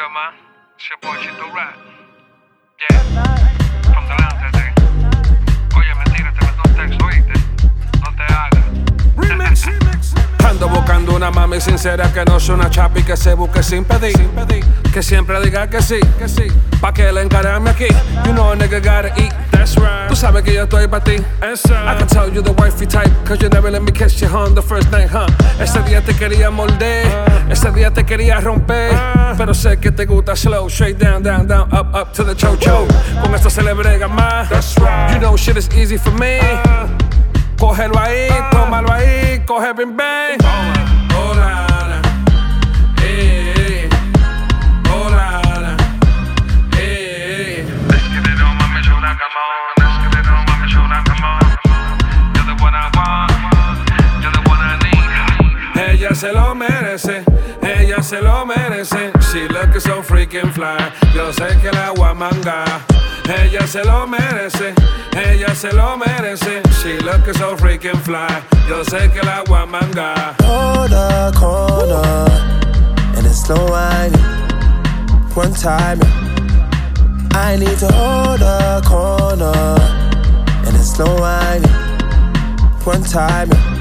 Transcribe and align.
good, 0.00 0.14
man? 0.14 0.32
It's 0.76 0.88
your 0.88 0.98
boy 1.02 1.18
Chito 1.18 1.54
Rap. 1.54 1.76
Yeah, 2.90 3.49
una 11.30 11.40
mami 11.40 11.60
sincera 11.60 12.12
que 12.12 12.24
no 12.24 12.38
sea 12.40 12.54
una 12.54 12.70
chapi 12.70 13.02
que 13.02 13.16
se 13.16 13.34
busque 13.34 13.62
sin 13.62 13.84
pedir. 13.84 14.16
Que 14.92 15.02
siempre 15.02 15.40
diga 15.40 15.68
que 15.68 15.80
sí, 15.80 16.00
que 16.18 16.28
sí. 16.28 16.46
Pa' 16.80 16.92
que 16.92 17.12
le 17.12 17.22
encarame 17.22 17.70
aquí. 17.70 17.88
You 18.24 18.32
know 18.32 18.50
a 18.50 18.56
nigga 18.56 18.80
gotta 18.80 19.12
eat. 19.16 19.32
That's 19.52 19.76
right. 19.76 20.08
Tú 20.08 20.16
sabes 20.16 20.42
que 20.42 20.52
yo 20.52 20.64
estoy 20.64 20.88
pa' 20.88 21.00
ti. 21.00 21.16
I 21.42 21.96
can 21.98 22.06
tell 22.08 22.28
you 22.32 22.42
the 22.42 22.52
wifey 22.52 22.86
type, 22.86 23.10
cause 23.24 23.40
you 23.40 23.48
never 23.48 23.70
let 23.70 23.82
me 23.82 23.92
kiss 23.92 24.20
your 24.20 24.34
on 24.36 24.54
the 24.54 24.62
first 24.62 24.90
night, 24.90 25.08
huh? 25.08 25.26
Ese 25.60 25.80
día 25.82 26.02
te 26.04 26.14
quería 26.14 26.50
morder, 26.50 27.06
ese 27.48 27.70
día 27.70 27.92
te 27.92 28.04
quería 28.04 28.40
romper. 28.40 28.92
Pero 29.36 29.54
sé 29.54 29.78
que 29.78 29.92
te 29.92 30.06
gusta 30.06 30.34
slow, 30.34 30.68
straight 30.68 30.98
down, 30.98 31.22
down, 31.22 31.46
down, 31.46 31.68
up, 31.72 31.94
up 31.94 32.12
to 32.12 32.24
the 32.24 32.34
chocho. 32.34 32.86
Con 33.22 33.34
esto 33.34 33.50
se 33.50 33.62
le 33.62 33.74
brega 33.74 34.08
más. 34.08 34.48
That's 34.48 34.76
right. 34.78 35.12
You 35.12 35.20
know 35.20 35.36
shit 35.36 35.56
is 35.56 35.68
easy 35.76 35.98
for 35.98 36.12
me. 36.12 36.40
Cógelo 37.58 37.98
ahí, 38.00 38.28
tómalo 38.50 38.90
ahí, 38.90 39.44
coge 39.46 39.72
bim 39.74 39.96
bang. 39.96 40.89
Merece, 56.60 57.24
ella 57.62 58.02
se 58.02 58.20
lo 58.20 58.44
merece. 58.44 59.12
She 59.32 59.48
looking 59.48 59.80
so 59.80 60.02
freaking 60.02 60.52
fly. 60.52 60.92
Yo 61.14 61.32
sé 61.32 61.48
que 61.60 61.70
la 61.72 61.92
guamanga. 61.94 62.64
Ella 63.26 63.66
se 63.66 63.82
lo 63.84 64.06
merece, 64.06 64.74
ella 65.16 65.54
se 65.54 65.72
lo 65.72 65.96
merece. 65.96 66.62
She 66.82 66.98
looking 66.98 67.34
so 67.34 67.56
freaking 67.56 68.00
fly. 68.02 68.28
Yo 68.68 68.82
sé 68.84 69.10
que 69.12 69.22
la 69.22 69.42
guamanga. 69.44 70.36
The 70.90 71.32
corner 71.38 72.28
and 73.16 73.26
it's 73.26 73.42
slow 73.44 73.70
whining. 73.70 74.20
One 75.34 75.54
time, 75.54 76.00
I 77.32 77.56
need 77.56 77.78
to 77.78 77.88
hold 77.92 78.40
the 78.40 78.82
corner 78.84 79.76
and 80.66 80.76
it's 80.76 80.92
slow 80.94 81.16
whining. 81.20 81.70
One 82.84 83.02
time. 83.02 83.79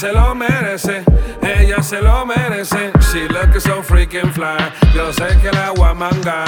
Se 0.00 0.12
lo 0.14 0.34
merece, 0.34 1.04
ella 1.42 1.82
se 1.82 2.00
lo 2.00 2.24
merece. 2.24 2.90
She 3.12 3.28
looking 3.28 3.60
so 3.60 3.82
freaking 3.82 4.32
fly. 4.32 4.56
Yo 4.94 5.12
sé 5.12 5.38
que 5.42 5.52
la 5.52 5.72
guamanga. 5.76 6.44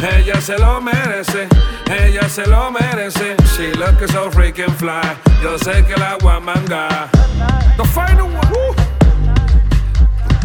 Ella 0.00 0.40
se 0.40 0.56
lo 0.58 0.80
merece, 0.80 1.48
ella 1.90 2.28
se 2.28 2.46
lo 2.46 2.70
merece. 2.70 3.34
She 3.56 3.72
looking 3.74 4.06
so 4.06 4.30
freaking 4.30 4.72
fly. 4.76 5.02
Yo 5.42 5.58
sé 5.58 5.84
que 5.84 5.96
la 5.96 6.16
guamanga. 6.18 7.10
The 7.76 7.84
final 7.84 8.28
one. 8.28 8.76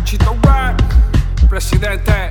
Chito 0.03 0.35
Rap, 0.43 0.81
presidente. 1.49 2.28